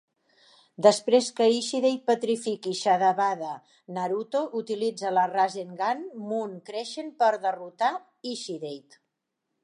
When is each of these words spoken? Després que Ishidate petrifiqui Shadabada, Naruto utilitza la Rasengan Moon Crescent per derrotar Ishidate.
Després 0.85 1.25
que 1.39 1.45
Ishidate 1.55 1.99
petrifiqui 2.11 2.71
Shadabada, 2.79 3.51
Naruto 3.97 4.41
utilitza 4.59 5.11
la 5.17 5.25
Rasengan 5.33 6.01
Moon 6.31 6.55
Crescent 6.71 7.11
per 7.21 7.29
derrotar 7.45 7.91
Ishidate. 8.33 8.99